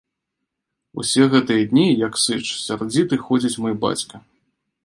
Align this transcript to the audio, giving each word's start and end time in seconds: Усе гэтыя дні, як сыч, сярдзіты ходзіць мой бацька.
Усе 1.03 1.27
гэтыя 1.33 1.67
дні, 1.73 1.85
як 2.07 2.13
сыч, 2.23 2.41
сярдзіты 2.65 3.23
ходзіць 3.29 3.55
мой 3.67 3.81
бацька. 3.85 4.15